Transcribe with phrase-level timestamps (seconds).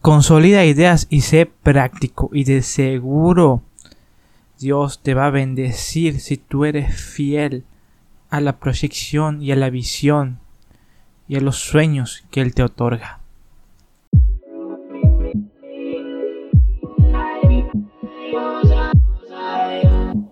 [0.00, 3.62] Consolida ideas y sé práctico y de seguro
[4.58, 7.64] Dios te va a bendecir si tú eres fiel
[8.30, 10.38] a la proyección y a la visión
[11.28, 13.20] y a los sueños que Él te otorga.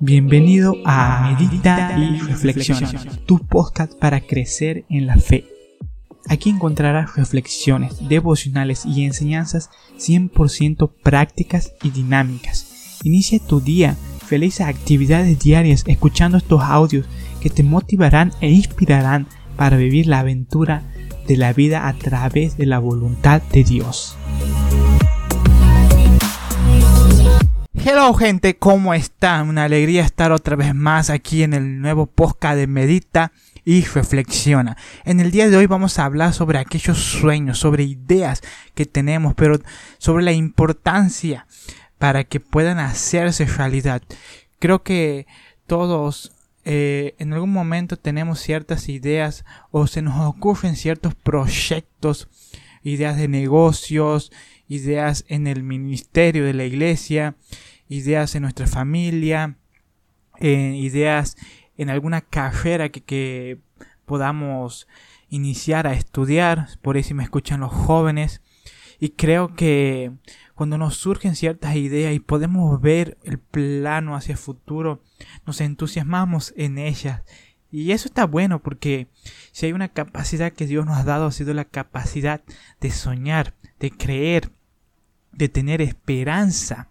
[0.01, 2.91] Bienvenido a Medita y Reflexiona,
[3.27, 5.58] tu podcast para crecer en la fe.
[6.31, 12.99] Aquí encontrarás reflexiones, devocionales y enseñanzas 100% prácticas y dinámicas.
[13.03, 13.97] Inicia tu día,
[14.27, 17.07] felices actividades diarias escuchando estos audios
[17.41, 20.83] que te motivarán e inspirarán para vivir la aventura
[21.27, 24.15] de la vida a través de la voluntad de Dios.
[27.73, 29.49] Hello gente, ¿cómo están?
[29.49, 33.33] Una alegría estar otra vez más aquí en el nuevo podcast de Medita
[33.69, 34.79] y Reflexiona.
[35.05, 38.41] En el día de hoy vamos a hablar sobre aquellos sueños, sobre ideas
[38.75, 39.61] que tenemos, pero
[39.99, 41.47] sobre la importancia
[41.99, 44.01] para que puedan hacerse realidad.
[44.59, 45.27] Creo que
[45.67, 46.33] todos
[46.65, 52.31] eh, en algún momento tenemos ciertas ideas o se nos ocurren ciertos proyectos,
[52.83, 54.33] ideas de negocios,
[54.67, 57.37] ideas en el ministerio de la iglesia,
[57.87, 59.59] ideas en nuestra familia,
[60.41, 61.37] eh, ideas
[61.79, 63.59] en alguna carrera que, que
[64.05, 64.87] podamos
[65.31, 68.43] iniciar a estudiar, por eso me escuchan los jóvenes.
[69.01, 70.13] Y creo que
[70.55, 75.03] cuando nos surgen ciertas ideas y podemos ver el plano hacia el futuro,
[75.47, 77.23] nos entusiasmamos en ellas.
[77.71, 79.09] Y eso está bueno porque
[79.53, 82.43] si hay una capacidad que Dios nos ha dado ha sido la capacidad
[82.81, 84.51] de soñar, de creer,
[85.33, 86.88] de tener esperanza.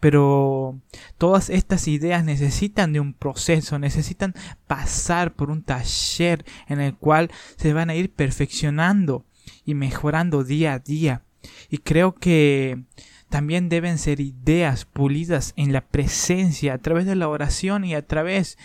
[0.00, 0.78] Pero
[1.18, 4.34] todas estas ideas necesitan de un proceso, necesitan
[4.66, 9.24] pasar por un taller en el cual se van a ir perfeccionando
[9.64, 11.22] y mejorando día a día.
[11.70, 12.82] Y creo que
[13.28, 18.06] también deben ser ideas pulidas en la presencia a través de la oración y a
[18.06, 18.58] través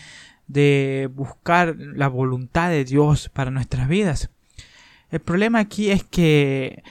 [0.47, 4.29] de buscar la voluntad de Dios para nuestras vidas.
[5.09, 6.83] El problema aquí es que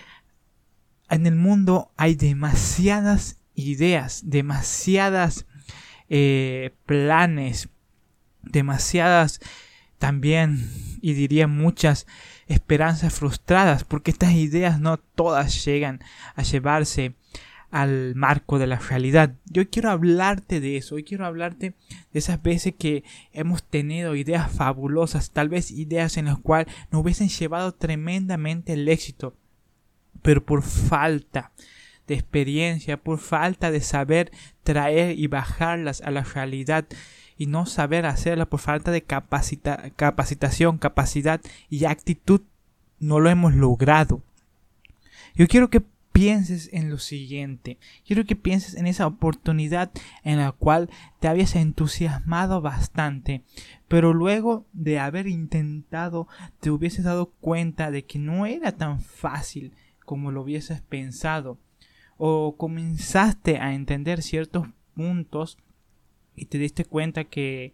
[1.09, 5.47] en el mundo hay demasiadas ideas, demasiadas
[6.09, 7.69] eh, planes,
[8.43, 9.41] demasiadas
[9.99, 10.71] también,
[11.03, 12.07] y diría muchas
[12.47, 16.01] esperanzas frustradas, porque estas ideas no todas llegan
[16.35, 17.15] a llevarse
[17.71, 19.37] al marco de la realidad.
[19.45, 21.75] Yo quiero hablarte de eso, hoy quiero hablarte
[22.13, 27.03] de esas veces que hemos tenido ideas fabulosas, tal vez ideas en las cuales nos
[27.03, 29.37] hubiesen llevado tremendamente el éxito,
[30.23, 31.53] pero por falta
[32.11, 34.33] de experiencia, por falta de saber
[34.65, 36.85] traer y bajarlas a la realidad
[37.39, 42.41] y no saber hacerlas por falta de capacitación, capacidad y actitud,
[42.99, 44.23] no lo hemos logrado.
[45.37, 47.79] Yo quiero que pienses en lo siguiente.
[48.05, 49.93] Quiero que pienses en esa oportunidad
[50.25, 50.91] en la cual
[51.21, 53.45] te habías entusiasmado bastante,
[53.87, 56.27] pero luego de haber intentado
[56.59, 59.73] te hubieses dado cuenta de que no era tan fácil
[60.05, 61.57] como lo hubieses pensado
[62.23, 65.57] o comenzaste a entender ciertos puntos
[66.37, 67.73] y te diste cuenta que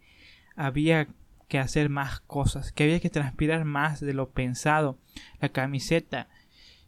[0.54, 1.08] había
[1.48, 4.98] que hacer más cosas, que había que transpirar más de lo pensado,
[5.40, 6.28] la camiseta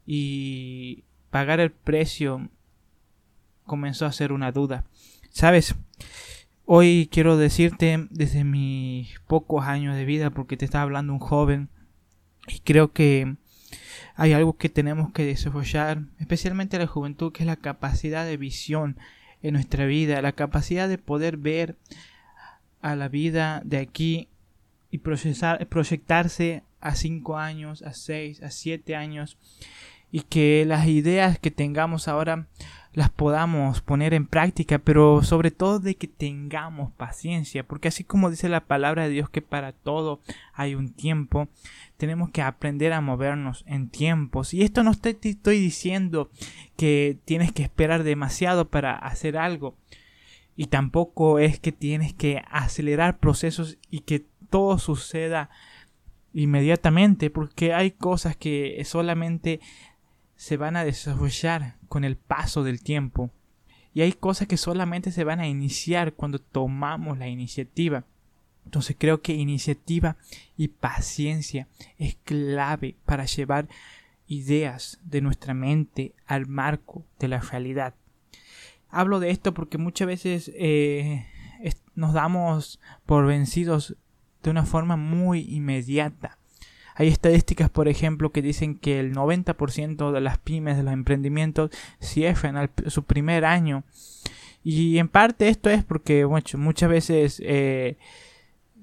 [0.07, 2.49] y pagar el precio
[3.65, 4.85] comenzó a ser una duda.
[5.31, 5.75] Sabes,
[6.65, 11.71] hoy quiero decirte desde mis pocos años de vida, porque te está hablando un joven,
[12.47, 13.35] y creo que
[14.19, 18.97] hay algo que tenemos que desarrollar, especialmente la juventud, que es la capacidad de visión
[19.43, 21.77] en nuestra vida, la capacidad de poder ver
[22.83, 24.27] a la vida de aquí
[24.91, 29.39] y procesar, proyectarse a cinco años, a seis, a siete años
[30.11, 32.49] y que las ideas que tengamos ahora
[32.93, 38.31] las podamos poner en práctica, pero sobre todo de que tengamos paciencia, porque así como
[38.31, 40.21] dice la palabra de Dios que para todo
[40.55, 41.49] hay un tiempo,
[41.97, 44.55] tenemos que aprender a movernos en tiempos.
[44.55, 46.31] Y esto no te estoy diciendo
[46.77, 49.77] que tienes que esperar demasiado para hacer algo,
[50.57, 55.51] y tampoco es que tienes que acelerar procesos y que todo suceda
[56.35, 59.61] inmediatamente, porque hay cosas que solamente
[60.39, 63.31] se van a desarrollar con el paso del tiempo.
[63.93, 68.05] Y hay cosas que solamente se van a iniciar cuando tomamos la iniciativa.
[68.65, 70.17] Entonces creo que iniciativa
[70.57, 71.67] y paciencia
[71.99, 73.69] es clave para llevar
[74.29, 77.95] ideas de nuestra mente al marco de la realidad.
[78.91, 81.27] Hablo de esto porque muchas veces eh,
[81.97, 83.97] nos damos por vencidos
[84.45, 86.39] de una forma muy inmediata
[86.99, 91.71] Hay estadísticas, por ejemplo, que dicen que el 90% de las pymes, de los emprendimientos,
[92.01, 93.85] cierran su primer año.
[94.65, 97.99] Y en parte esto es porque muchas veces eh,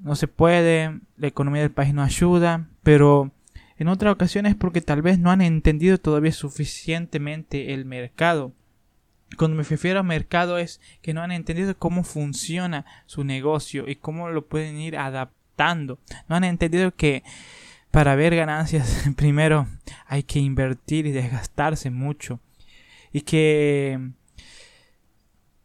[0.01, 3.31] no se puede, la economía del país no ayuda, pero
[3.77, 8.53] en otras ocasiones porque tal vez no han entendido todavía suficientemente el mercado.
[9.37, 13.97] Cuando me refiero a mercado es que no han entendido cómo funciona su negocio y
[13.97, 15.99] cómo lo pueden ir adaptando.
[16.29, 17.23] No han entendido que
[17.95, 19.69] para ver ganancias primero
[20.05, 22.41] hay que invertir y desgastarse mucho.
[23.13, 23.93] Y que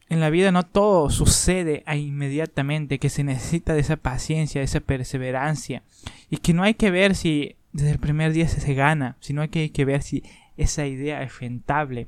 [0.09, 4.79] en la vida no todo sucede inmediatamente, que se necesita de esa paciencia, de esa
[4.79, 5.82] perseverancia.
[6.31, 9.62] Y que no hay que ver si desde el primer día se, gana, sino que
[9.62, 10.23] hay que ver si
[10.56, 12.06] esa idea es rentable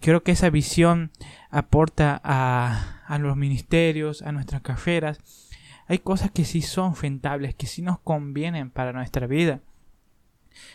[0.00, 1.12] creo que esa visión
[1.50, 5.18] aporta a, a los ministerios, a nuestras carreras.
[5.86, 9.60] Hay cosas que sí son rentables, que sí nos convienen para nuestra vida.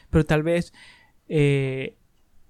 [0.09, 0.73] Pero tal vez
[1.27, 1.95] eh,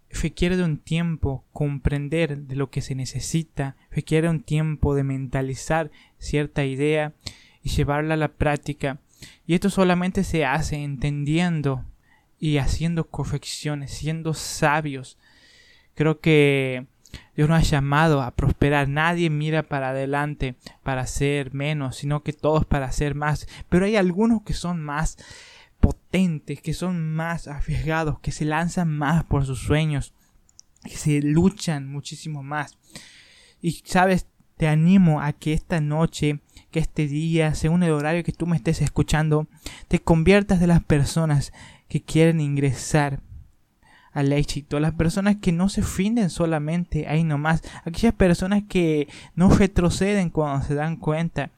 [0.09, 5.91] requiere de un tiempo comprender de lo que se necesita, requiere un tiempo de mentalizar
[6.17, 7.13] cierta idea
[7.63, 8.99] y llevarla a la práctica.
[9.45, 11.85] Y esto solamente se hace entendiendo
[12.39, 15.17] y haciendo correcciones, siendo sabios
[15.99, 16.85] Creo que
[17.35, 18.89] Dios nos ha llamado a prosperar.
[18.89, 23.47] Nadie mira para adelante para ser menos, sino que todos para ser más.
[23.69, 25.17] Pero hay algunos que son más
[25.79, 30.13] potentes, que son más arriesgados, que se lanzan más por sus sueños,
[30.83, 32.77] que se luchan muchísimo más.
[33.61, 34.27] Y sabes,
[34.57, 36.41] te animo a que esta noche,
[36.71, 39.47] que este día, según el horario que tú me estés escuchando,
[39.87, 41.53] te conviertas de las personas
[41.87, 43.21] que quieren ingresar
[44.19, 49.49] al éxito, las personas que no se finden solamente ahí nomás, aquellas personas que no
[49.49, 51.51] retroceden cuando se dan cuenta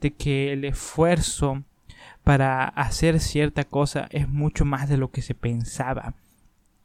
[0.00, 1.62] de que el esfuerzo
[2.24, 6.14] para hacer cierta cosa es mucho más de lo que se pensaba.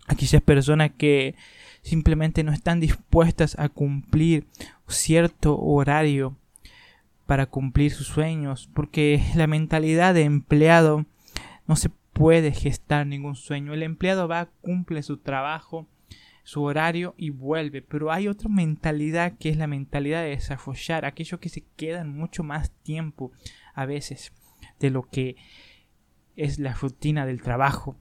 [0.08, 1.36] Aquellas personas que
[1.82, 4.46] simplemente no están dispuestas a cumplir
[4.88, 6.36] cierto horario
[7.26, 11.06] para cumplir sus sueños, porque la mentalidad de empleado
[11.66, 13.74] no se puede gestar ningún sueño.
[13.74, 15.88] El empleado va, cumple su trabajo,
[16.44, 17.82] su horario y vuelve.
[17.82, 22.44] Pero hay otra mentalidad que es la mentalidad de desarrollar, aquellos que se quedan mucho
[22.44, 23.32] más tiempo
[23.74, 24.34] a veces
[24.80, 25.36] de lo que
[26.36, 27.98] es la rutina del trabajo.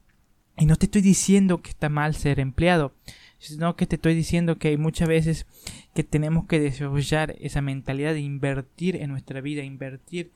[0.56, 2.94] Y no te estoy diciendo que está mal ser empleado,
[3.38, 5.46] sino que te estoy diciendo que hay muchas veces
[5.94, 10.32] que tenemos que desarrollar esa mentalidad de invertir en nuestra vida, invertir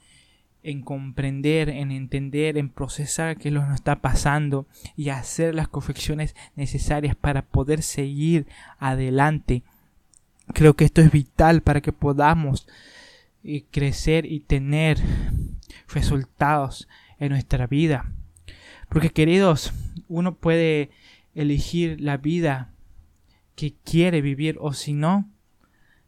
[0.64, 4.66] en comprender, en entender, en procesar qué lo que nos está pasando
[4.96, 8.46] y hacer las correcciones necesarias para poder seguir
[8.78, 9.62] adelante.
[10.54, 12.66] Creo que esto es vital para que podamos
[13.44, 14.98] eh, crecer y tener
[15.88, 16.88] resultados
[17.18, 18.10] en nuestra vida.
[18.88, 19.72] Porque queridos,
[20.08, 20.90] uno puede
[21.34, 22.70] elegir la vida
[23.54, 25.28] que quiere vivir o si no,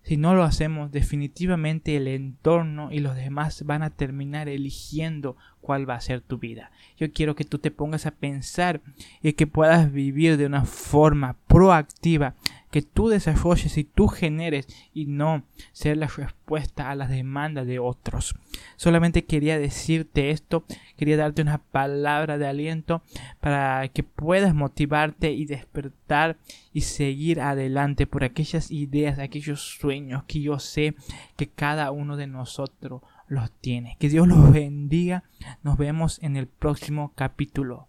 [0.07, 5.91] si no lo hacemos, definitivamente el entorno y los demás van a terminar eligiendo cuál
[5.91, 6.71] va a ser tu vida.
[6.97, 8.83] Yo quiero que tú te pongas a pensar
[9.21, 12.37] y que puedas vivir de una forma proactiva
[12.71, 15.43] que tú desarrolles y tú generes y no
[15.73, 18.37] ser la respuesta a las demandas de otros.
[18.77, 20.65] Solamente quería decirte esto,
[20.97, 23.03] quería darte una palabra de aliento
[23.41, 26.37] para que puedas motivarte y despertar
[26.73, 30.95] y seguir adelante por aquellas ideas, aquellos sueños que yo sé
[31.37, 33.97] que cada uno de nosotros los tiene.
[33.99, 35.25] Que Dios los bendiga.
[35.63, 37.89] Nos vemos en el próximo capítulo.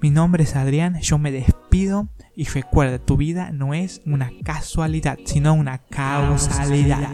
[0.00, 5.18] Mi nombre es Adrián, yo me despido y recuerda, tu vida no es una casualidad,
[5.24, 7.10] sino una causalidad.